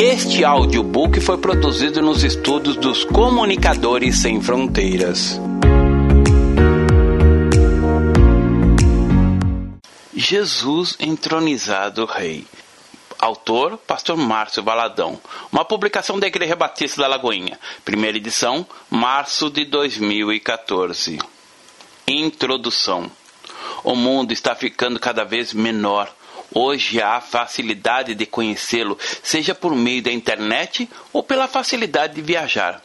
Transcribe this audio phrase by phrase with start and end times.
[0.00, 5.40] Este audiobook foi produzido nos estudos dos Comunicadores Sem Fronteiras.
[10.14, 12.46] Jesus entronizado Rei.
[13.18, 15.20] Autor, Pastor Márcio Valadão.
[15.50, 17.58] Uma publicação da Igreja Batista da Lagoinha.
[17.84, 21.18] Primeira edição, março de 2014.
[22.06, 23.10] Introdução.
[23.82, 26.08] O mundo está ficando cada vez menor
[26.52, 32.80] Hoje há facilidade de conhecê-lo, seja por meio da internet ou pela facilidade de viajar.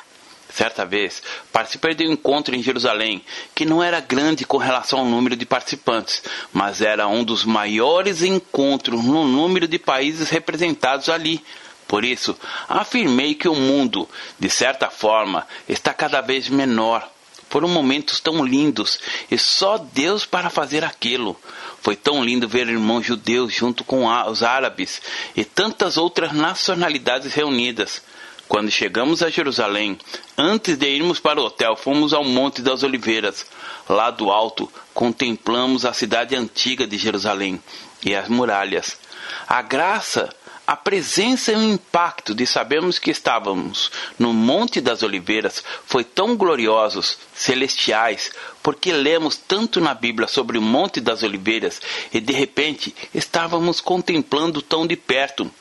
[0.54, 5.06] Certa vez, participei de um encontro em Jerusalém, que não era grande com relação ao
[5.06, 6.22] número de participantes,
[6.52, 11.44] mas era um dos maiores encontros no número de países representados ali.
[11.88, 12.38] Por isso,
[12.70, 14.08] afirmei que o mundo,
[14.38, 17.10] de certa forma, está cada vez menor.
[17.50, 19.00] Foram momentos tão lindos
[19.32, 21.36] e só Deus para fazer aquilo.
[21.84, 25.02] Foi tão lindo ver irmãos judeus junto com os árabes
[25.36, 28.02] e tantas outras nacionalidades reunidas.
[28.48, 30.00] Quando chegamos a Jerusalém,
[30.38, 33.46] antes de irmos para o hotel, fomos ao Monte das Oliveiras.
[33.90, 37.62] Lá do alto, contemplamos a cidade antiga de Jerusalém
[38.06, 38.98] e as muralhas.
[39.46, 40.34] A graça
[40.66, 46.38] a presença e o impacto de sabermos que estávamos no Monte das Oliveiras foi tão
[46.38, 51.82] gloriosos, celestiais, porque lemos tanto na Bíblia sobre o Monte das Oliveiras
[52.14, 55.52] e de repente estávamos contemplando tão de perto.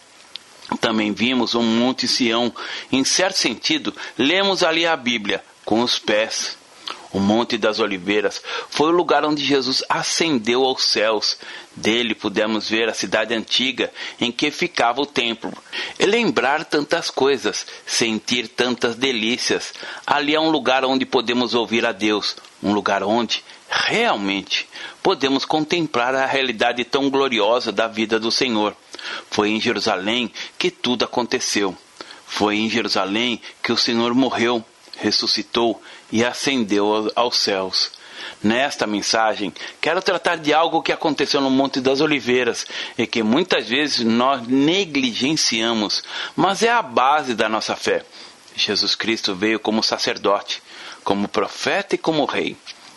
[0.80, 2.54] Também vimos um Monte Sião.
[2.90, 6.56] Em certo sentido, lemos ali a Bíblia com os pés.
[7.12, 11.36] O Monte das Oliveiras foi o lugar onde Jesus ascendeu aos céus.
[11.76, 15.52] Dele pudemos ver a cidade antiga em que ficava o templo
[15.98, 19.74] e lembrar tantas coisas, sentir tantas delícias.
[20.06, 24.66] Ali é um lugar onde podemos ouvir a Deus, um lugar onde realmente
[25.02, 28.74] podemos contemplar a realidade tão gloriosa da vida do Senhor.
[29.30, 31.76] Foi em Jerusalém que tudo aconteceu.
[32.26, 34.64] Foi em Jerusalém que o Senhor morreu
[34.96, 37.92] ressuscitou e ascendeu aos céus.
[38.42, 42.66] Nesta mensagem, quero tratar de algo que aconteceu no Monte das Oliveiras
[42.96, 46.02] e que muitas vezes nós negligenciamos,
[46.36, 48.04] mas é a base da nossa fé.
[48.54, 50.62] Jesus Cristo veio como sacerdote,
[51.02, 52.56] como profeta e como rei.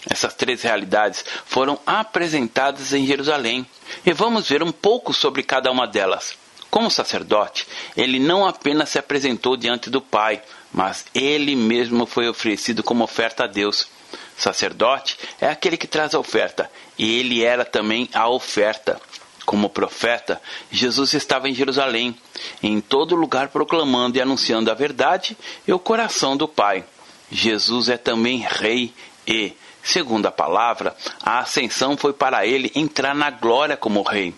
[0.09, 3.66] Essas três realidades foram apresentadas em Jerusalém
[4.06, 6.35] e vamos ver um pouco sobre cada uma delas.
[6.69, 10.41] Como sacerdote, ele não apenas se apresentou diante do Pai,
[10.75, 13.88] mas ele mesmo foi oferecido como oferta a Deus.
[14.36, 19.00] Sacerdote é aquele que traz a oferta, e ele era também a oferta.
[19.46, 22.18] Como profeta, Jesus estava em Jerusalém,
[22.62, 26.84] em todo lugar proclamando e anunciando a verdade e o coração do Pai.
[27.31, 28.94] Jesus é também rei
[29.25, 34.34] e, segundo a palavra, a ascensão foi para ele entrar na glória como rei.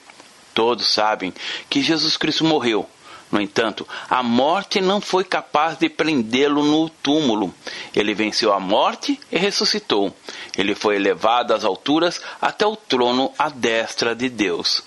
[0.53, 1.33] Todos sabem
[1.67, 2.87] que Jesus Cristo morreu,
[3.31, 7.53] no entanto, a morte não foi capaz de prendê-lo no túmulo.
[7.95, 10.15] Ele venceu a morte e ressuscitou.
[10.57, 14.83] Ele foi elevado às alturas até o trono à destra de Deus.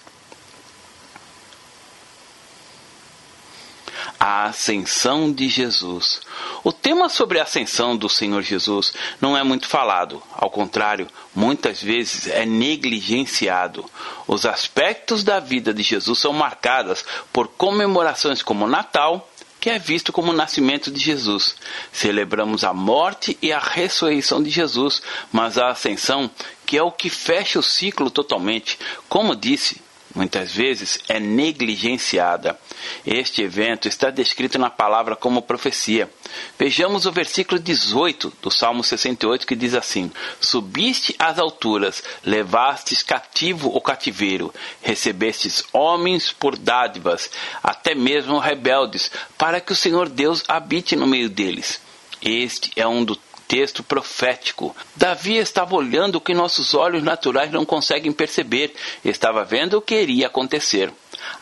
[4.20, 6.20] A ascensão de Jesus.
[6.62, 11.82] O tema sobre a ascensão do Senhor Jesus não é muito falado, ao contrário, muitas
[11.82, 13.82] vezes é negligenciado.
[14.28, 19.26] Os aspectos da vida de Jesus são marcadas por comemorações como Natal,
[19.58, 21.56] que é visto como o nascimento de Jesus.
[21.90, 25.02] Celebramos a morte e a ressurreição de Jesus,
[25.32, 26.30] mas a ascensão,
[26.66, 29.80] que é o que fecha o ciclo totalmente, como disse
[30.14, 32.58] muitas vezes é negligenciada.
[33.06, 36.10] Este evento está descrito na palavra como profecia.
[36.58, 40.10] Vejamos o versículo 18 do Salmo 68 que diz assim:
[40.40, 47.30] Subiste às alturas, levastes cativo o cativeiro, recebestes homens por dádivas,
[47.62, 51.80] até mesmo rebeldes, para que o Senhor Deus habite no meio deles.
[52.22, 53.18] Este é um dos
[53.50, 54.76] texto profético.
[54.94, 58.72] Davi estava olhando o que nossos olhos naturais não conseguem perceber,
[59.04, 60.92] estava vendo o que iria acontecer.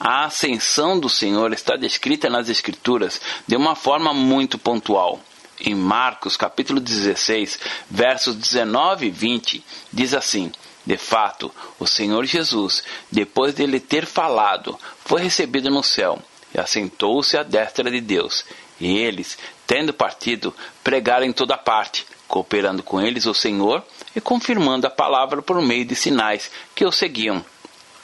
[0.01, 5.21] A ascensão do Senhor está descrita nas Escrituras de uma forma muito pontual.
[5.61, 7.59] Em Marcos capítulo 16,
[7.91, 10.51] versos 19 e 20, diz assim:
[10.87, 16.23] De fato, o Senhor Jesus, depois de ele ter falado, foi recebido no céu
[16.55, 18.47] e assentou-se à destra de Deus.
[18.81, 20.55] E eles, tendo partido,
[20.85, 23.83] pregaram em toda parte, cooperando com eles o Senhor
[24.15, 27.45] e confirmando a palavra por meio de sinais que o seguiam.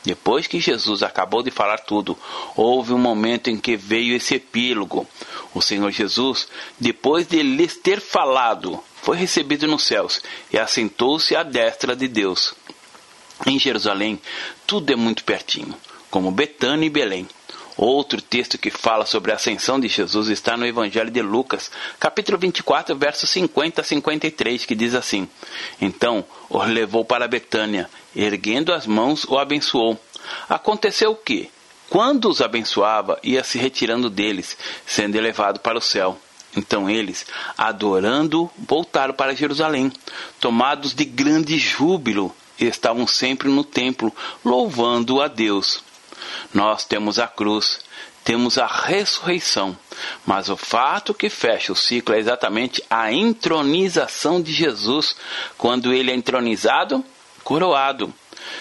[0.04, 2.18] Depois que Jesus acabou de falar tudo,
[2.54, 5.06] houve um momento em que veio esse epílogo.
[5.54, 6.46] O Senhor Jesus,
[6.78, 10.22] depois de lhes ter falado, foi recebido nos céus
[10.52, 12.54] e assentou-se à destra de Deus.
[13.46, 14.20] Em Jerusalém,
[14.66, 15.74] tudo é muito pertinho,
[16.10, 17.26] como Betânia e Belém.
[17.76, 22.38] Outro texto que fala sobre a ascensão de Jesus está no Evangelho de Lucas, capítulo
[22.38, 25.28] 24, versos 50 a 53, que diz assim:
[25.80, 29.98] Então os levou para Betânia, erguendo as mãos, o abençoou.
[30.48, 31.50] Aconteceu que,
[31.90, 34.56] quando os abençoava, ia se retirando deles,
[34.86, 36.16] sendo elevado para o céu.
[36.56, 37.26] Então eles,
[37.58, 39.92] adorando, voltaram para Jerusalém,
[40.38, 45.82] tomados de grande júbilo, estavam sempre no templo, louvando a Deus.
[46.52, 47.80] Nós temos a cruz,
[48.24, 49.76] temos a ressurreição,
[50.24, 55.14] mas o fato que fecha o ciclo é exatamente a entronização de Jesus,
[55.58, 57.04] quando ele é entronizado,
[57.42, 58.12] coroado.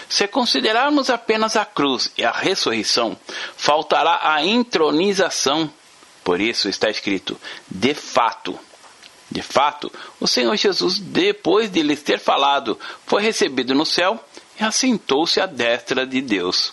[0.08, 3.16] Se considerarmos apenas a cruz e a ressurreição,
[3.56, 5.70] faltará a entronização.
[6.22, 8.58] Por isso está escrito: de fato.
[9.30, 9.90] De fato,
[10.20, 14.22] o Senhor Jesus, depois de lhes ter falado, foi recebido no céu
[14.60, 16.72] e assentou-se à destra de Deus.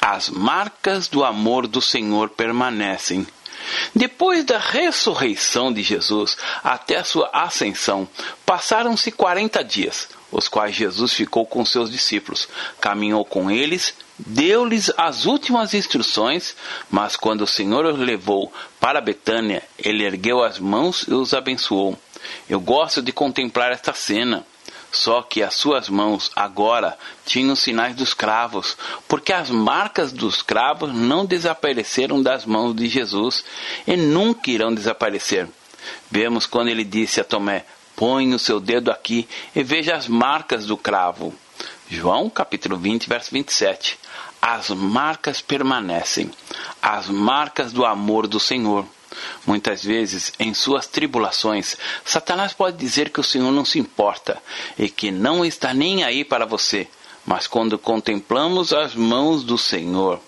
[0.00, 3.26] As marcas do amor do Senhor permanecem.
[3.94, 8.08] Depois da ressurreição de Jesus até a sua ascensão,
[8.46, 12.48] passaram-se quarenta dias, os quais Jesus ficou com seus discípulos,
[12.80, 16.54] caminhou com eles, deu-lhes as últimas instruções,
[16.90, 21.98] mas quando o Senhor os levou para Betânia, ele ergueu as mãos e os abençoou.
[22.48, 24.46] Eu gosto de contemplar esta cena.
[24.90, 26.96] Só que as suas mãos agora
[27.26, 28.76] tinham sinais dos cravos,
[29.06, 33.44] porque as marcas dos cravos não desapareceram das mãos de Jesus
[33.86, 35.48] e nunca irão desaparecer.
[36.10, 40.66] Vemos quando ele disse a Tomé: Põe o seu dedo aqui e veja as marcas
[40.66, 41.34] do cravo.
[41.88, 43.98] João capítulo 20, verso 27.
[44.40, 46.30] As marcas permanecem,
[46.80, 48.86] as marcas do amor do Senhor.
[49.46, 54.42] Muitas vezes, em suas tribulações, Satanás pode dizer que o Senhor não se importa
[54.78, 56.88] e que não está nem aí para você.
[57.24, 60.20] Mas quando contemplamos as mãos do Senhor,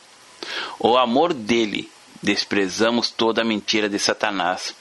[0.79, 1.91] o amor dele,
[2.23, 4.75] desprezamos toda a mentira de Satanás.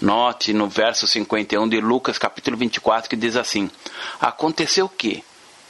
[0.00, 3.70] Note no verso 51 de Lucas, capítulo 24, que diz assim:
[4.18, 5.22] Aconteceu que,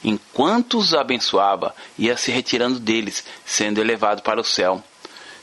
[0.03, 4.81] enquanto os abençoava, ia se retirando deles, sendo elevado para o céu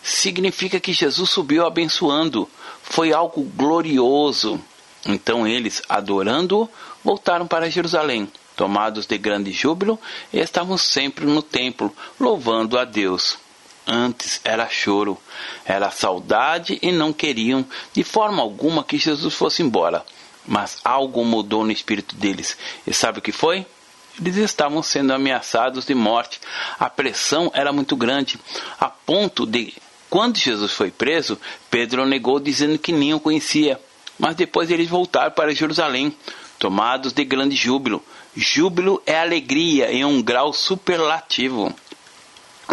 [0.06, 2.48] significa que Jesus subiu abençoando.
[2.80, 4.60] Foi algo glorioso.
[5.04, 6.68] Então eles, adorando-o,
[7.02, 9.98] voltaram para Jerusalém, tomados de grande júbilo,
[10.32, 13.36] e estavam sempre no templo, louvando a Deus.
[13.86, 15.18] Antes era choro,
[15.64, 20.04] era saudade e não queriam de forma alguma que Jesus fosse embora.
[20.46, 22.56] Mas algo mudou no espírito deles.
[22.86, 23.66] E sabe o que foi?
[24.18, 26.40] Eles estavam sendo ameaçados de morte.
[26.78, 28.40] A pressão era muito grande,
[28.80, 29.74] a ponto de
[30.08, 31.38] quando Jesus foi preso,
[31.70, 33.80] Pedro negou dizendo que nem o conhecia.
[34.18, 36.14] Mas depois eles voltaram para Jerusalém,
[36.58, 38.02] tomados de grande júbilo.
[38.34, 41.74] Júbilo é alegria em um grau superlativo.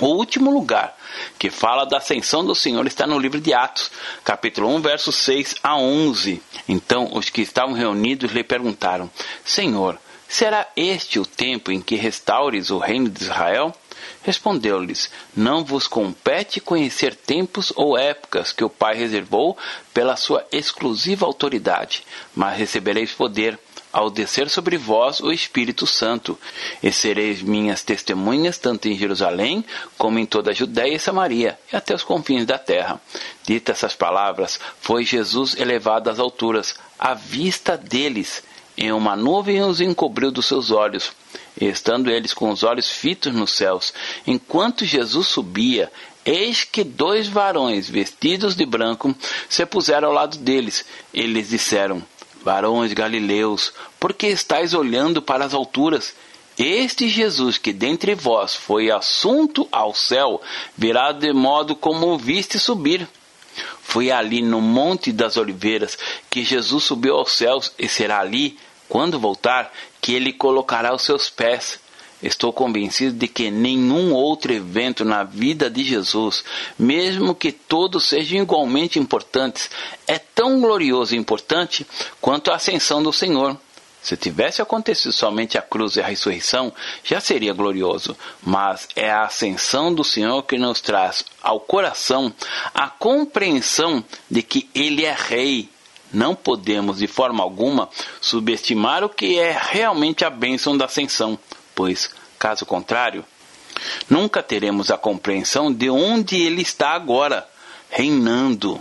[0.02, 0.98] O último lugar
[1.38, 3.92] que fala da ascensão do Senhor está no livro de Atos,
[4.24, 6.42] capítulo 1, versos 6 a 11.
[6.68, 9.10] Então os que estavam reunidos lhe perguntaram:
[9.46, 13.74] Senhor, será este o tempo em que restaures o reino de Israel?
[14.24, 19.58] Respondeu-lhes: Não vos compete conhecer tempos ou épocas que o Pai reservou
[19.94, 22.04] pela sua exclusiva autoridade,
[22.34, 23.60] mas recebereis poder
[23.94, 26.40] ao descer sobre vós o Espírito Santo,
[26.82, 29.64] e sereis minhas testemunhas tanto em Jerusalém
[30.00, 33.00] como em toda a Judéia e Samaria, e até os confins da terra.
[33.46, 38.44] Ditas essas palavras, foi Jesus elevado às alturas, à vista deles,
[38.76, 41.12] em uma nuvem os encobriu dos seus olhos.
[41.60, 43.94] E estando eles com os olhos fitos nos céus,
[44.26, 45.92] enquanto Jesus subia,
[46.26, 49.16] eis que dois varões vestidos de branco
[49.48, 50.86] se puseram ao lado deles.
[51.14, 52.04] Eles disseram:
[52.44, 56.14] Varões galileus, por que estáis olhando para as alturas?
[56.58, 60.40] Este Jesus que dentre vós foi assunto ao céu,
[60.78, 63.08] virá de modo como o viste subir.
[63.82, 65.98] Foi ali no Monte das Oliveiras
[66.30, 68.58] que Jesus subiu aos céus e será ali,
[68.88, 69.72] quando voltar,
[70.04, 71.80] que ele colocará os seus pés.
[72.22, 76.44] Estou convencido de que nenhum outro evento na vida de Jesus,
[76.78, 79.70] mesmo que todos sejam igualmente importantes,
[80.06, 81.88] é tão glorioso e importante
[82.20, 83.58] quanto a ascensão do Senhor.
[84.02, 88.18] Se tivesse acontecido somente a cruz e a ressurreição, já seria glorioso.
[88.42, 92.34] Mas é a ascensão do Senhor que nos traz ao coração
[92.74, 95.70] a compreensão de que Ele é Rei.
[96.14, 97.90] Não podemos, de forma alguma,
[98.22, 101.38] subestimar o que é realmente a bênção da ascensão,
[101.74, 103.26] pois, caso contrário,
[104.08, 107.50] nunca teremos a compreensão de onde Ele está agora,
[107.90, 108.80] reinando.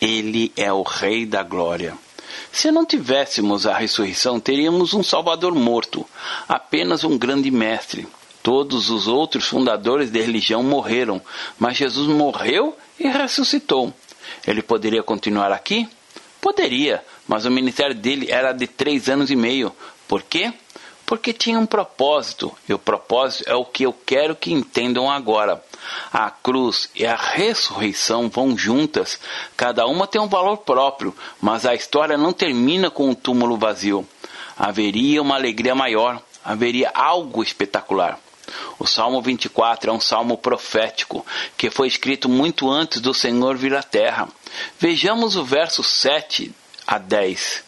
[0.00, 1.98] Ele é o Rei da Glória
[2.52, 6.06] Se não tivéssemos a ressurreição, teríamos um Salvador morto,
[6.48, 8.06] apenas um grande mestre.
[8.42, 11.20] Todos os outros fundadores da religião morreram,
[11.58, 13.92] mas Jesus morreu e ressuscitou.
[14.46, 15.88] Ele poderia continuar aqui?
[16.40, 19.72] Poderia, mas o ministério dele era de três anos e meio.
[20.06, 20.52] Por quê?
[21.04, 25.62] Porque tinha um propósito, e o propósito é o que eu quero que entendam agora.
[26.12, 29.18] A cruz e a ressurreição vão juntas,
[29.56, 33.56] cada uma tem um valor próprio, mas a história não termina com o um túmulo
[33.56, 34.06] vazio.
[34.56, 38.20] Haveria uma alegria maior, haveria algo espetacular.
[38.78, 43.74] O Salmo 24 é um salmo profético que foi escrito muito antes do Senhor vir
[43.74, 44.28] à terra.
[44.78, 46.54] Vejamos o verso 7
[46.86, 47.64] a 10,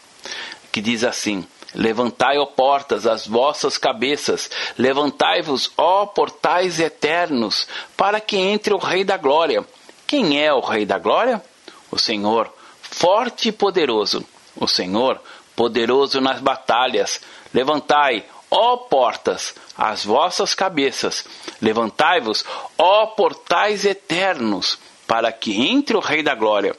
[0.71, 8.37] que diz assim: Levantai, ó portas, as vossas cabeças, levantai-vos, ó portais eternos, para que
[8.37, 9.65] entre o Rei da Glória.
[10.07, 11.41] Quem é o Rei da Glória?
[11.89, 14.25] O Senhor, forte e poderoso.
[14.55, 15.21] O Senhor,
[15.55, 17.21] poderoso nas batalhas.
[17.53, 21.25] Levantai, ó portas, as vossas cabeças,
[21.61, 22.45] levantai-vos,
[22.77, 24.77] ó portais eternos,
[25.07, 26.75] para que entre o Rei da Glória.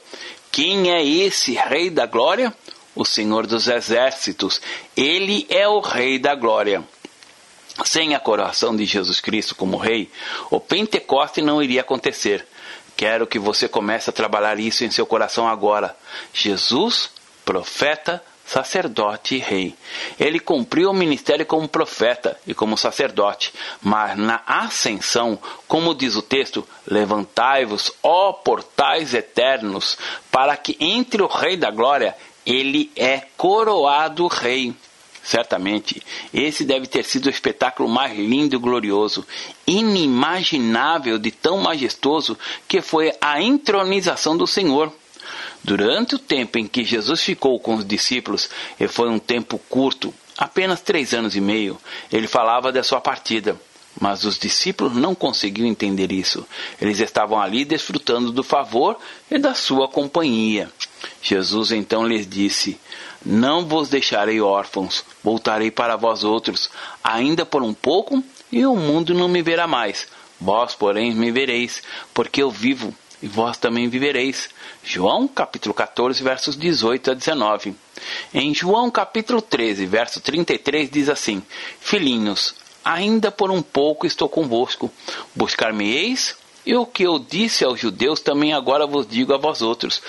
[0.51, 2.55] Quem é esse Rei da Glória?
[2.95, 4.61] o Senhor dos Exércitos.
[4.95, 6.83] Ele é o Rei da Glória.
[7.85, 10.11] Sem a coroação de Jesus Cristo como Rei,
[10.51, 12.47] o Pentecoste não iria acontecer.
[12.95, 15.97] Quero que você comece a trabalhar isso em seu coração agora.
[16.31, 17.09] Jesus,
[17.43, 19.75] profeta, sacerdote e rei.
[20.19, 26.21] Ele cumpriu o ministério como profeta e como sacerdote, mas na ascensão, como diz o
[26.21, 29.97] texto, levantai-vos, ó portais eternos,
[30.31, 34.75] para que entre o Rei da Glória ele é coroado rei.
[35.23, 39.25] Certamente, esse deve ter sido o espetáculo mais lindo e glorioso,
[39.65, 44.91] inimaginável de tão majestoso que foi a entronização do Senhor.
[45.63, 50.13] Durante o tempo em que Jesus ficou com os discípulos, e foi um tempo curto,
[50.37, 51.77] apenas três anos e meio,
[52.11, 53.57] ele falava da sua partida.
[53.99, 56.45] Mas os discípulos não conseguiam entender isso.
[56.81, 58.97] Eles estavam ali desfrutando do favor
[59.29, 60.69] e da sua companhia.
[61.21, 62.79] Jesus então lhes disse:
[63.23, 66.69] Não vos deixarei órfãos, voltarei para vós outros,
[67.03, 70.07] ainda por um pouco, e o mundo não me verá mais.
[70.41, 71.81] Vós, porém, me vereis,
[72.13, 72.93] porque eu vivo,
[73.23, 74.49] e vós também vivereis.
[74.83, 77.73] João capítulo 14, versos 18 a 19.
[78.33, 81.41] Em João capítulo 13, verso 33 diz assim:
[81.79, 82.53] Filhinhos,
[82.83, 84.91] ainda por um pouco estou convosco.
[85.33, 90.01] Buscar-me-eis, e o que eu disse aos judeus também agora vos digo a vós outros.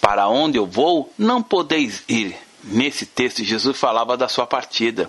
[0.00, 2.36] Para onde eu vou, não podeis ir.
[2.64, 5.08] Nesse texto, Jesus falava da sua partida.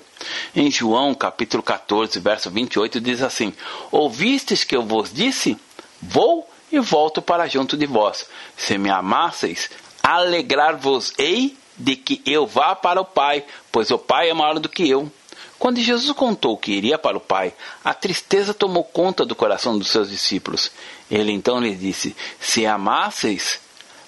[0.55, 3.51] Em João, capítulo 14, verso 28, diz assim:
[3.91, 5.57] Ouvistes que eu vos disse?
[5.99, 8.27] Vou e volto para junto de vós.
[8.57, 9.69] Se me amasseis,
[10.03, 14.89] alegrar-vos-ei de que eu vá para o Pai, pois o Pai é maior do que
[14.89, 15.11] eu.
[15.57, 19.89] Quando Jesus contou que iria para o Pai, a tristeza tomou conta do coração dos
[19.89, 20.71] seus discípulos.
[21.11, 23.59] Ele então lhes disse: Se amasseis,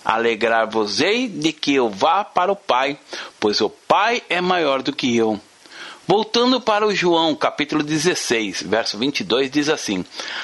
[0.04, 2.98] alegrar-vos-ei de que eu vá para o Pai,
[3.40, 5.40] pois o Pai é maior do que eu.
[6.12, 10.04] Voltando para o João, capítulo 16, verso 22, diz assim: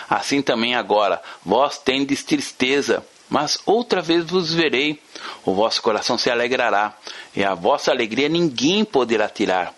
[0.10, 4.98] Assim também agora, vós tendes tristeza, mas outra vez vos verei,
[5.44, 6.98] o vosso coração se alegrará,
[7.36, 9.74] e a vossa alegria ninguém poderá tirar.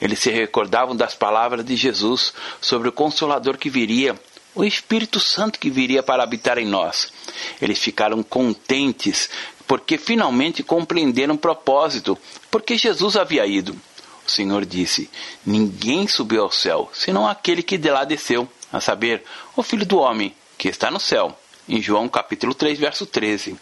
[0.00, 4.18] Eles se recordavam das palavras de Jesus sobre o Consolador que viria,
[4.54, 7.12] o Espírito Santo que viria para habitar em nós.
[7.60, 9.28] Eles ficaram contentes
[9.66, 12.16] porque finalmente compreenderam o propósito,
[12.50, 13.78] porque Jesus havia ido.
[14.26, 15.10] O Senhor disse:
[15.44, 19.22] Ninguém subiu ao céu, senão aquele que de lá desceu, a saber,
[19.54, 21.38] o Filho do Homem, que está no céu.
[21.68, 23.56] Em João capítulo 3, verso 13.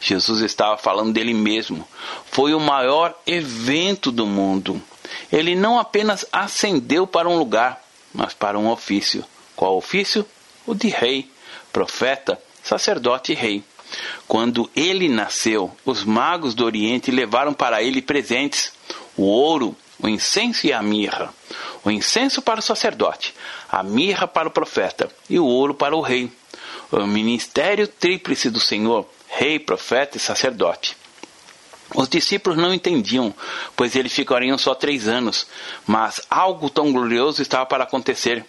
[0.00, 1.86] Jesus estava falando dele mesmo.
[2.30, 4.80] Foi o maior evento do mundo
[5.30, 9.24] ele não apenas ascendeu para um lugar, mas para um ofício.
[9.54, 10.26] Qual ofício?
[10.66, 11.30] O de rei,
[11.72, 13.64] profeta, sacerdote e rei.
[14.26, 18.72] Quando ele nasceu, os magos do Oriente levaram para ele presentes:
[19.16, 21.32] o ouro, o incenso e a mirra.
[21.84, 23.34] O incenso para o sacerdote,
[23.68, 26.30] a mirra para o profeta e o ouro para o rei.
[26.90, 30.96] O ministério tríplice do Senhor, rei, profeta e sacerdote.
[31.94, 33.34] Os discípulos não entendiam,
[33.74, 35.46] pois eles ficariam só três anos,
[35.86, 38.44] mas algo tão glorioso estava para acontecer.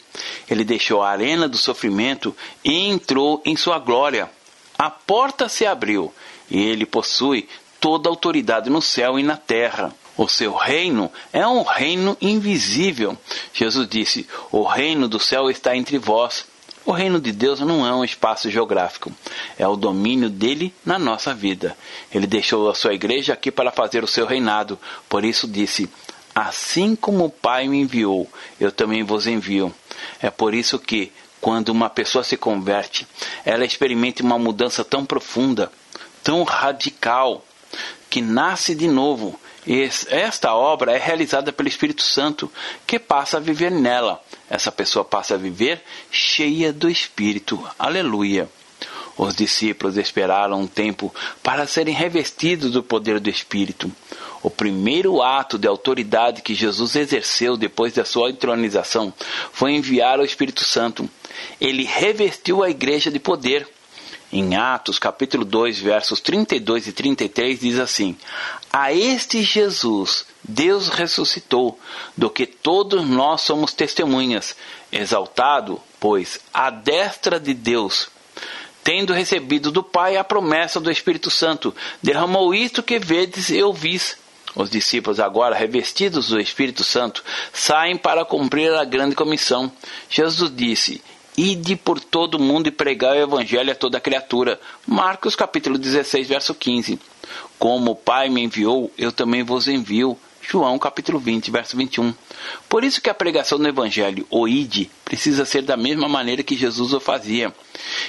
[0.49, 4.29] Ele deixou a arena do sofrimento e entrou em sua glória.
[4.77, 6.13] A porta se abriu
[6.49, 7.47] e ele possui
[7.79, 9.93] toda a autoridade no céu e na terra.
[10.17, 13.17] O seu reino é um reino invisível.
[13.53, 16.45] Jesus disse: O reino do céu está entre vós.
[16.83, 19.11] O reino de Deus não é um espaço geográfico,
[19.57, 21.77] é o domínio dele na nossa vida.
[22.11, 25.87] Ele deixou a sua igreja aqui para fazer o seu reinado, por isso disse:
[26.33, 28.27] Assim como o Pai me enviou,
[28.59, 29.73] eu também vos envio.
[30.19, 33.07] É por isso que, quando uma pessoa se converte,
[33.45, 35.71] ela experimenta uma mudança tão profunda,
[36.23, 37.45] tão radical,
[38.09, 39.39] que nasce de novo.
[40.09, 42.51] Esta obra é realizada pelo Espírito Santo,
[42.87, 44.21] que passa a viver nela.
[44.49, 47.63] Essa pessoa passa a viver cheia do Espírito.
[47.77, 48.49] Aleluia.
[49.17, 51.13] Os discípulos esperaram um tempo
[51.43, 53.91] para serem revestidos do poder do Espírito.
[54.41, 59.13] O primeiro ato de autoridade que Jesus exerceu depois da sua entronização
[59.53, 61.07] foi enviar o Espírito Santo.
[61.59, 63.67] Ele revestiu a igreja de poder.
[64.33, 68.17] Em Atos, capítulo 2, versos 32 e 33 diz assim:
[68.73, 71.79] A este Jesus Deus ressuscitou,
[72.17, 74.55] do que todos nós somos testemunhas,
[74.91, 78.09] exaltado, pois, à destra de Deus,
[78.83, 84.17] tendo recebido do Pai a promessa do Espírito Santo, derramou isto que vedes e ouvis.
[84.53, 87.23] Os discípulos, agora revestidos do Espírito Santo,
[87.53, 89.71] saem para cumprir a grande comissão.
[90.09, 91.01] Jesus disse:
[91.37, 94.59] Ide por todo o mundo e pregai o evangelho a toda criatura.
[94.85, 96.99] Marcos capítulo 16, verso 15.
[97.61, 100.17] Como o Pai me enviou, eu também vos envio.
[100.41, 102.11] João capítulo 20, verso 21.
[102.67, 106.57] Por isso que a pregação do evangelho, o ide, precisa ser da mesma maneira que
[106.57, 107.53] Jesus o fazia.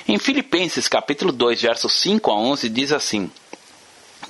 [0.08, 3.30] Em Filipenses capítulo 2, versos 5 a 11 diz assim: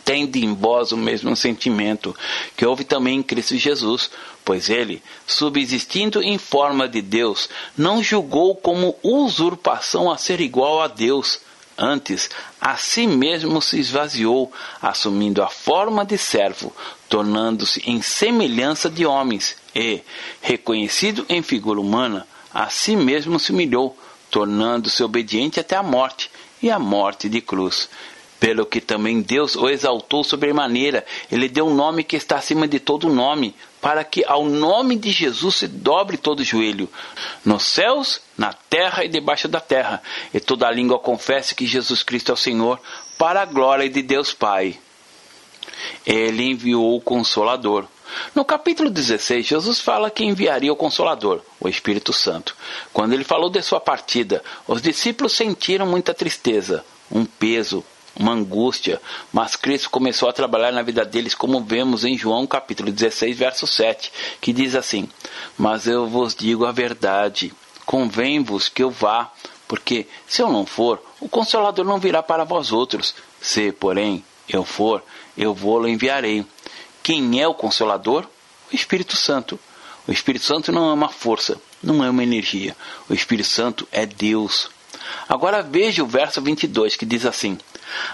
[0.05, 2.17] tende em vós o mesmo sentimento
[2.57, 4.11] que houve também em Cristo Jesus,
[4.45, 7.49] pois ele, subsistindo em forma de Deus,
[7.79, 11.39] não julgou como usurpação a ser igual a Deus.
[11.77, 16.75] Antes, a si mesmo se esvaziou, assumindo a forma de servo,
[17.09, 20.03] tornando-se em semelhança de homens, e,
[20.41, 23.97] reconhecido em figura humana, a si mesmo se humilhou,
[24.31, 26.31] tornando-se obediente até a morte,
[26.63, 27.89] e a morte de cruz
[28.43, 31.07] pelo que também Deus o exaltou sobremaneira.
[31.31, 35.13] Ele deu um nome que está acima de todo nome, para que ao nome de
[35.13, 36.89] Jesus se dobre todo joelho,
[37.45, 40.03] nos céus, na terra e debaixo da terra,
[40.35, 42.81] e toda língua confesse que Jesus Cristo é o Senhor,
[43.17, 44.77] para a glória de Deus Pai.
[46.05, 47.87] Ele enviou o Consolador.
[48.35, 52.57] No capítulo 16, Jesus fala que enviaria o Consolador, o Espírito Santo.
[52.93, 59.01] Quando ele falou de sua partida, os discípulos sentiram muita tristeza, um peso, uma angústia,
[59.33, 63.67] mas Cristo começou a trabalhar na vida deles, como vemos em João capítulo 16, verso
[63.67, 65.09] 7, que diz assim:
[65.57, 67.53] Mas eu vos digo a verdade,
[67.87, 69.33] convém-vos que eu vá,
[69.67, 73.15] porque se eu não for, o Consolador não virá para vós outros.
[73.41, 75.03] Se, porém, eu for,
[75.37, 76.45] eu vou-lo enviarei.
[77.03, 78.27] Quem é o Consolador?
[78.71, 79.59] O Espírito Santo.
[80.07, 82.77] O Espírito Santo não é uma força, não é uma energia.
[83.09, 84.69] O Espírito Santo é Deus.
[85.29, 87.59] Agora veja o verso 22 que diz assim: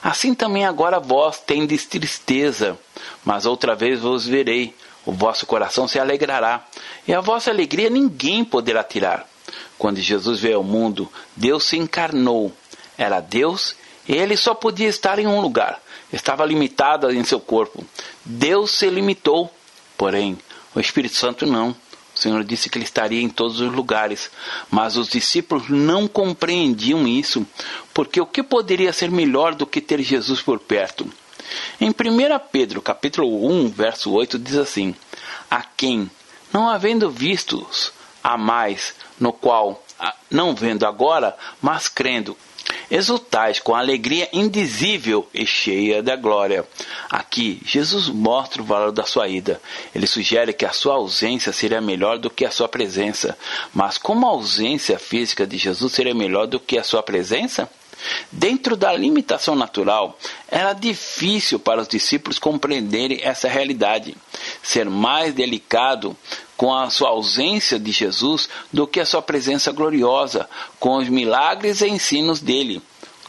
[0.03, 2.79] Assim também agora vós tendes tristeza,
[3.25, 6.67] mas outra vez vos verei, o vosso coração se alegrará,
[7.07, 9.27] e a vossa alegria ninguém poderá tirar.
[9.79, 12.53] Quando Jesus veio ao mundo, Deus se encarnou.
[12.97, 13.77] Era Deus
[14.09, 15.81] e ele só podia estar em um lugar.
[16.12, 17.85] Estava limitado em seu corpo.
[18.25, 19.53] Deus se limitou,
[19.97, 20.38] porém,
[20.75, 21.77] o Espírito Santo não.
[22.18, 24.28] O Senhor disse que ele estaria em todos os lugares,
[24.68, 27.46] mas os discípulos não compreendiam isso,
[27.94, 31.09] porque o que poderia ser melhor do que ter Jesus por perto?
[31.81, 31.94] Em 1
[32.50, 34.96] Pedro, capítulo 1, verso 8 diz assim:
[35.48, 36.11] A quem,
[36.52, 39.81] não havendo vistos, a mais, no qual,
[40.28, 42.37] não vendo agora, mas crendo,
[42.90, 46.66] exultais com alegria indizível e cheia da glória.
[47.11, 49.61] Aqui, Jesus mostra o valor da sua ida.
[49.94, 53.37] Ele sugere que a sua ausência seria melhor do que a sua presença.
[53.74, 57.68] Mas como a ausência física de Jesus seria melhor do que a sua presença?
[58.31, 60.16] Dentro da limitação natural,
[60.48, 64.16] era difícil para os discípulos compreenderem essa realidade.
[64.62, 66.16] Ser mais delicado
[66.59, 71.81] com a sua ausência de Jesus do que a sua presença gloriosa, com os milagres
[71.81, 72.83] e ensinos dele.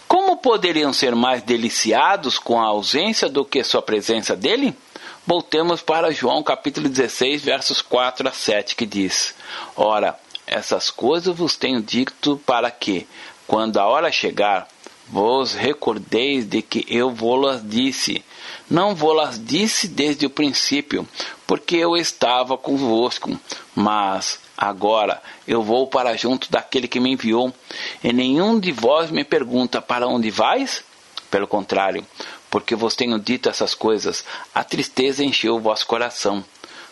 [0.08, 4.76] Como poderiam ser mais deliciados com a ausência do que sua presença dele?
[5.28, 9.36] Voltemos para João capítulo 16, versos 4 a 7, que diz:
[9.76, 13.08] Ora, essas coisas vos tenho dito para que,
[13.46, 14.68] quando a hora chegar,
[15.08, 18.26] vos recordeis de que eu vou-las disse.
[18.68, 21.08] Não vou-las disse desde o princípio,
[21.50, 23.36] porque eu estava convosco.
[23.74, 27.52] Mas agora eu vou para junto daquele que me enviou,
[28.04, 30.84] e nenhum de vós me pergunta: Para onde vais?
[31.32, 32.06] Pelo contrário,
[32.52, 36.46] porque vos tenho dito essas coisas, a tristeza encheu o vosso coração.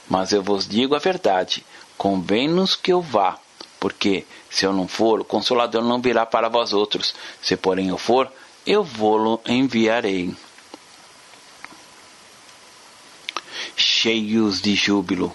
[0.10, 1.64] Mas eu vos digo a verdade:
[1.96, 3.38] convém-nos que eu vá
[3.80, 7.14] Porque se eu não for, o Consolador não virá para vós outros.
[7.44, 8.32] Se porém eu for,
[8.66, 10.36] eu vou-lo enviarei.
[13.78, 15.34] Cheios de júbilo.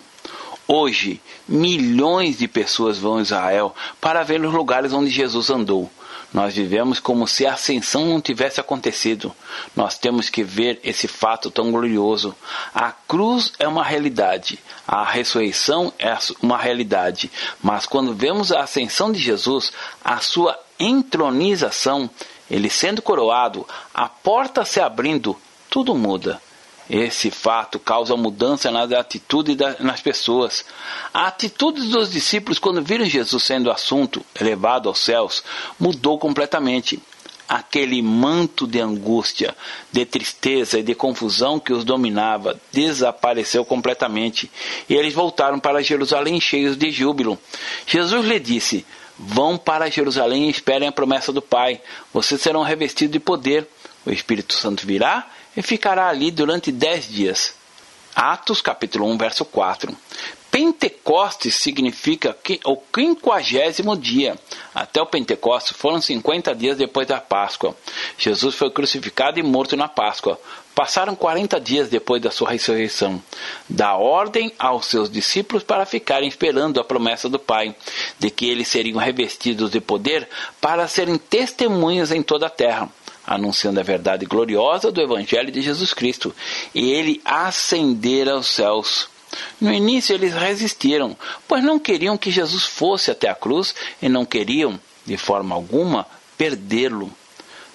[0.66, 5.88] Hoje, milhões de pessoas vão a Israel para ver os lugares onde Jesus andou.
[6.32, 9.32] Nós vivemos como se a ascensão não tivesse acontecido.
[9.76, 12.34] Nós temos que ver esse fato tão glorioso.
[12.74, 17.30] A cruz é uma realidade, a ressurreição é uma realidade,
[17.62, 22.10] mas quando vemos a ascensão de Jesus, a sua entronização,
[22.50, 25.36] ele sendo coroado, a porta se abrindo,
[25.70, 26.40] tudo muda.
[26.90, 30.64] Esse fato causa mudança nas atitudes das pessoas.
[31.12, 35.42] A atitude dos discípulos quando viram Jesus sendo assunto, elevado aos céus,
[35.78, 37.00] mudou completamente.
[37.48, 39.54] Aquele manto de angústia,
[39.90, 44.50] de tristeza e de confusão que os dominava desapareceu completamente
[44.88, 47.38] e eles voltaram para Jerusalém cheios de júbilo.
[47.86, 48.86] Jesus lhe disse:
[49.18, 51.80] Vão para Jerusalém e esperem a promessa do Pai.
[52.12, 53.68] Vocês serão revestidos de poder.
[54.06, 57.54] O Espírito Santo virá e ficará ali durante dez dias.
[58.14, 59.96] Atos capítulo 1, verso 4.
[60.50, 64.38] Pentecostes significa que o quinquagésimo dia.
[64.74, 67.74] Até o Pentecostes foram 50 dias depois da Páscoa.
[68.18, 70.38] Jesus foi crucificado e morto na Páscoa.
[70.74, 73.22] Passaram 40 dias depois da sua ressurreição.
[73.66, 77.74] Dá ordem aos seus discípulos para ficarem esperando a promessa do Pai,
[78.18, 80.28] de que eles seriam revestidos de poder
[80.60, 82.90] para serem testemunhas em toda a terra
[83.26, 86.34] anunciando a verdade gloriosa do Evangelho de Jesus Cristo,
[86.74, 89.08] e ele ascender aos céus.
[89.60, 91.16] No início eles resistiram,
[91.48, 96.06] pois não queriam que Jesus fosse até a cruz e não queriam, de forma alguma,
[96.36, 97.10] perdê-lo.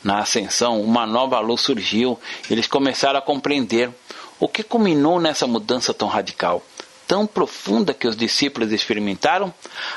[0.04, 3.90] Na ascensão, uma nova luz surgiu, eles começaram a compreender
[4.40, 6.64] o que culminou nessa mudança tão radical,
[7.08, 9.54] tão profunda que os discípulos experimentaram?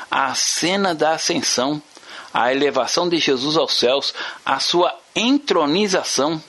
[0.09, 1.81] A cena da ascensão,
[2.33, 4.13] a elevação de Jesus aos céus,
[4.45, 6.41] a sua entronização.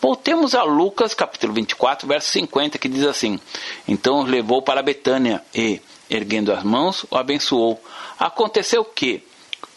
[0.00, 3.38] Voltemos a Lucas capítulo 24, verso 50, que diz assim:
[3.86, 7.82] Então os levou para Betânia e, erguendo as mãos, o abençoou.
[8.18, 9.24] Aconteceu que,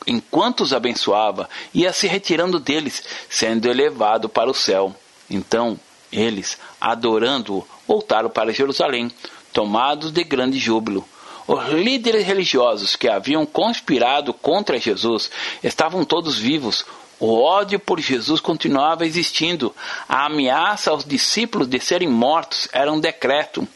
[0.06, 4.96] enquanto os abençoava, ia se retirando deles, sendo elevado para o céu.
[5.30, 5.80] Então
[6.12, 9.10] eles, adorando-o, voltaram para Jerusalém,
[9.54, 11.08] tomados de grande júbilo.
[11.54, 15.30] Os líderes religiosos que haviam conspirado contra Jesus
[15.62, 16.86] estavam todos vivos,
[17.20, 19.76] o ódio por Jesus continuava existindo.
[20.08, 23.68] A ameaça aos discípulos de serem mortos era um decreto.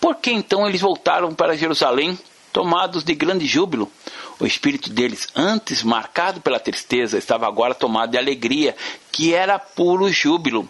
[0.00, 2.16] Por que então eles voltaram para Jerusalém,
[2.52, 3.90] tomados de grande júbilo?
[4.38, 8.76] O espírito deles, antes marcado pela tristeza, estava agora tomado de alegria,
[9.10, 10.68] que era puro júbilo.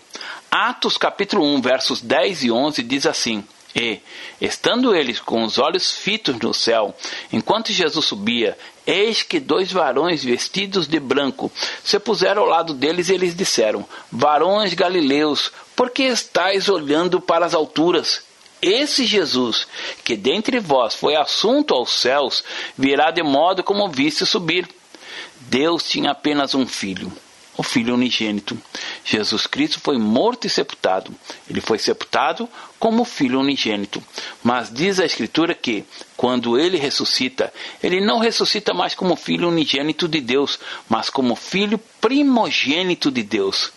[0.51, 4.01] Atos capítulo 1, versos 10 e 11 diz assim: e,
[4.41, 6.95] estando eles com os olhos fitos no céu,
[7.33, 8.57] enquanto Jesus subia,
[8.87, 11.51] eis que dois varões vestidos de branco
[11.83, 17.47] se puseram ao lado deles e eles disseram: Varões galileus, por que estáis olhando para
[17.47, 18.23] as alturas?
[18.63, 19.67] Esse Jesus,
[20.05, 22.43] que dentre vós foi assunto aos céus,
[22.79, 24.69] virá de modo como viste subir.
[25.41, 27.13] Deus tinha apenas um filho
[27.57, 28.59] o Filho unigênito.
[29.05, 31.15] Jesus Cristo foi morto e sepultado.
[31.49, 34.03] Ele foi sepultado como Filho unigênito.
[34.43, 35.85] Mas diz a Escritura que,
[36.17, 41.79] quando ele ressuscita, ele não ressuscita mais como Filho unigênito de Deus, mas como Filho
[42.01, 43.73] primogênito de Deus.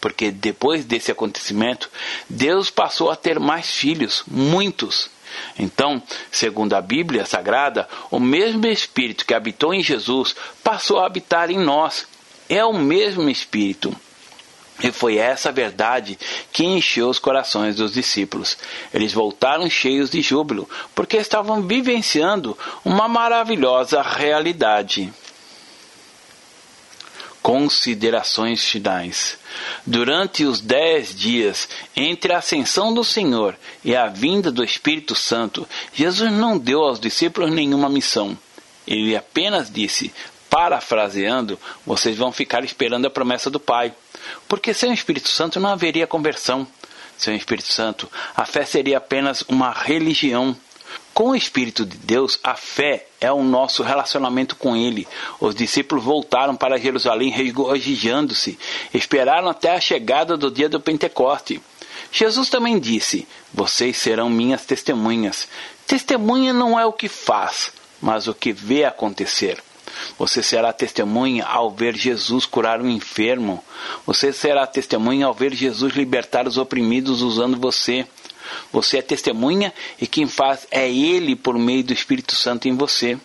[0.00, 1.90] Porque depois desse acontecimento,
[2.28, 5.10] Deus passou a ter mais filhos, muitos.
[5.58, 11.50] Então, segundo a Bíblia Sagrada, o mesmo Espírito que habitou em Jesus passou a habitar
[11.50, 12.06] em nós
[12.50, 13.96] é o mesmo Espírito.
[14.82, 16.18] E foi essa verdade
[16.52, 18.56] que encheu os corações dos discípulos.
[18.92, 25.12] Eles voltaram cheios de júbilo, porque estavam vivenciando uma maravilhosa realidade.
[27.42, 29.38] Considerações finais.
[29.86, 35.68] Durante os dez dias entre a ascensão do Senhor e a vinda do Espírito Santo,
[35.92, 38.36] Jesus não deu aos discípulos nenhuma missão.
[38.86, 40.12] Ele apenas disse:
[40.50, 43.94] parafraseando, vocês vão ficar esperando a promessa do Pai.
[44.48, 46.66] Porque sem o Espírito Santo não haveria conversão.
[47.16, 50.56] Sem o Espírito Santo, a fé seria apenas uma religião.
[51.14, 55.06] Com o Espírito de Deus, a fé é o nosso relacionamento com Ele.
[55.38, 58.58] Os discípulos voltaram para Jerusalém regozijando-se,
[58.92, 61.60] esperaram até a chegada do dia do Pentecoste.
[62.10, 65.46] Jesus também disse: Vocês serão minhas testemunhas.
[65.86, 69.62] Testemunha não é o que faz, mas o que vê acontecer.
[70.18, 73.62] Você será testemunha ao ver Jesus curar um enfermo.
[74.06, 78.06] Você será testemunha ao ver Jesus libertar os oprimidos usando você.
[78.72, 83.18] Você é testemunha e quem faz é Ele por meio do Espírito Santo em você.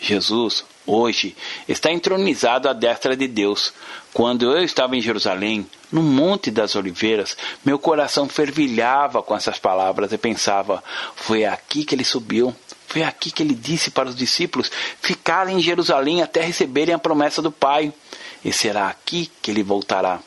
[0.00, 1.36] Jesus hoje
[1.68, 3.72] está entronizado à destra de Deus.
[4.12, 10.12] Quando eu estava em Jerusalém, no Monte das Oliveiras, meu coração fervilhava com essas palavras
[10.12, 10.82] e pensava:
[11.14, 12.54] foi aqui que ele subiu.
[12.90, 17.40] Foi aqui que ele disse para os discípulos ficarem em Jerusalém até receberem a promessa
[17.40, 17.92] do Pai.
[18.44, 20.18] E será aqui que ele voltará.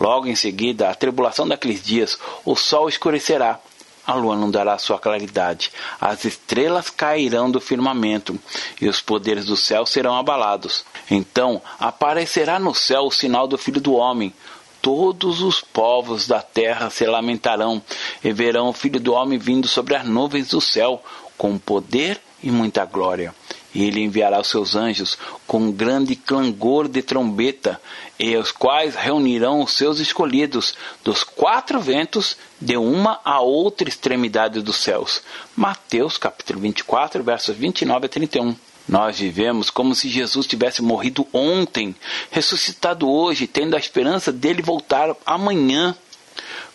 [0.00, 3.60] Logo em seguida, a tribulação daqueles dias, o sol escurecerá
[4.06, 8.36] a lua não dará sua claridade, as estrelas cairão do firmamento,
[8.80, 10.84] e os poderes do céu serão abalados.
[11.08, 14.34] Então aparecerá no céu o sinal do Filho do Homem.
[14.82, 17.82] Todos os povos da terra se lamentarão
[18.24, 21.04] e verão o Filho do Homem vindo sobre as nuvens do céu,
[21.40, 23.34] com poder e muita glória.
[23.74, 27.80] E ele enviará os seus anjos com grande clangor de trombeta,
[28.18, 34.60] e os quais reunirão os seus escolhidos dos quatro ventos de uma a outra extremidade
[34.60, 35.22] dos céus.
[35.56, 38.54] Mateus capítulo 24, versos 29 a 31.
[38.86, 41.96] Nós vivemos como se Jesus tivesse morrido ontem,
[42.30, 45.96] ressuscitado hoje, tendo a esperança dele voltar amanhã.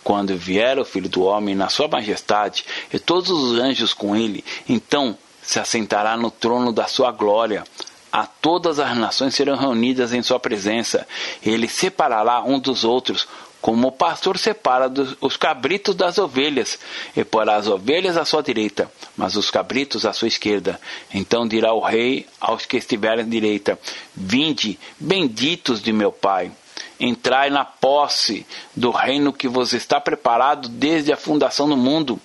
[0.05, 2.63] Quando vier o Filho do Homem na sua majestade
[2.93, 7.63] e todos os anjos com ele, então se assentará no trono da sua glória.
[8.11, 11.07] A todas as nações serão reunidas em sua presença.
[11.43, 13.27] Ele separará um dos outros,
[13.59, 16.77] como o pastor separa os cabritos das ovelhas,
[17.17, 20.79] e porá as ovelhas à sua direita, mas os cabritos à sua esquerda.
[21.11, 23.79] Então dirá o rei aos que estiverem à direita:
[24.15, 26.51] Vinde, benditos de meu Pai.
[26.99, 32.19] Entrai na posse do reino que vos está preparado desde a fundação do mundo.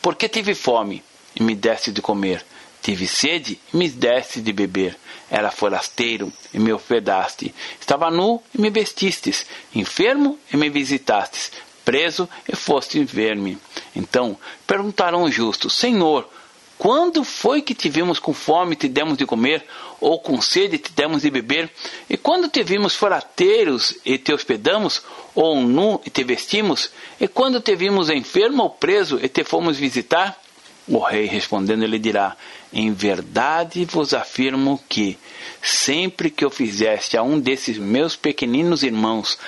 [0.00, 1.02] Porque tive fome
[1.34, 2.44] e me deste de comer
[2.82, 4.98] Tive sede e me deste de beber.
[5.30, 7.54] Era forasteiro e me hospedaste.
[7.80, 9.46] Estava nu e me vestistes.
[9.72, 11.52] Enfermo e me visitastes.
[11.84, 13.56] Preso e foste ver-me.
[13.94, 14.36] Então
[14.66, 16.28] perguntarão os justos: Senhor,
[16.82, 19.64] quando foi que te vimos com fome e te demos de comer,
[20.00, 21.70] ou com sede e te demos de beber?
[22.10, 25.00] E quando te vimos forateiros e te hospedamos,
[25.32, 26.90] ou nu e te vestimos?
[27.20, 30.41] E quando te vimos enfermo ou preso e te fomos visitar?
[30.88, 32.36] O rei respondendo lhe dirá:
[32.72, 35.16] Em verdade vos afirmo que,
[35.62, 39.38] sempre que o fizeste a um desses meus pequeninos irmãos,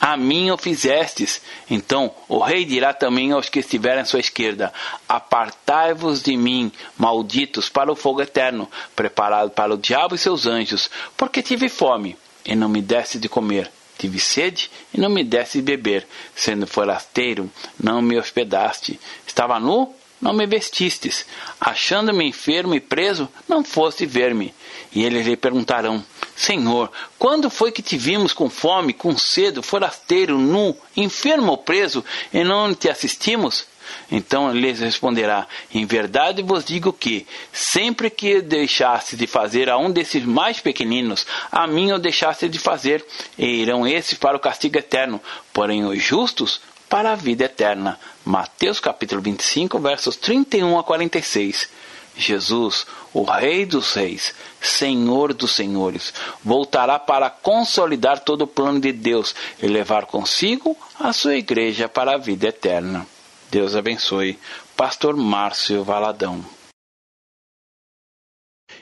[0.00, 1.40] a mim o fizestes.
[1.70, 4.72] Então o rei dirá também aos que estiverem à sua esquerda:
[5.08, 10.90] Apartai-vos de mim, malditos, para o fogo eterno, preparado para o diabo e seus anjos,
[11.16, 13.70] porque tive fome e não me deste de comer.
[13.96, 18.98] Tive sede e não me deste de beber, sendo forasteiro, não me hospedaste.
[19.26, 21.24] Estava nu não me vestistes.
[21.60, 24.54] Achando-me enfermo e preso, não foste ver-me.
[24.92, 26.04] E eles lhe perguntarão:
[26.36, 32.04] Senhor, quando foi que te vimos com fome, com sede, forasteiro, nu, enfermo ou preso,
[32.32, 33.66] e não te assistimos?
[34.10, 39.90] Então lhes responderá: Em verdade vos digo que, sempre que deixaste de fazer a um
[39.90, 43.04] desses mais pequeninos, a mim o deixaste de fazer,
[43.38, 45.20] e irão esses para o castigo eterno,
[45.52, 47.98] porém os justos para a vida eterna.
[48.24, 51.70] Mateus capítulo 25, versos 31 a 46.
[52.16, 56.12] Jesus, o Rei dos Reis, Senhor dos Senhores,
[56.44, 62.14] voltará para consolidar todo o plano de Deus e levar consigo a sua igreja para
[62.14, 63.06] a vida eterna.
[63.50, 64.38] Deus abençoe.
[64.76, 66.44] Pastor Márcio Valadão.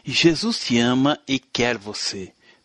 [0.04, 2.32] Jesus te ama e quer você.